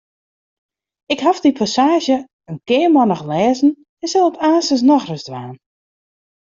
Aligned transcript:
Ik 1.13 1.19
haw 1.25 1.37
dy 1.41 1.51
passaazje 1.59 2.17
in 2.49 2.59
kearmannich 2.67 3.23
lêzen 3.31 3.71
en 4.03 4.07
sil 4.11 4.29
it 4.31 4.41
aanstens 4.49 4.83
noch 4.89 5.05
ris 5.09 5.23
dwaan. 5.27 5.55